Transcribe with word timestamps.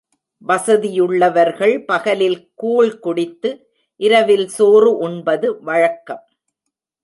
வசதியுள்ளவர்கள் 0.47 1.85
பகலில் 1.85 2.51
கூழ்குடித்து, 2.63 3.51
இரவில் 3.99 4.47
சோறு 4.47 4.97
உண்பது 4.97 5.61
வழக்கம். 5.61 6.23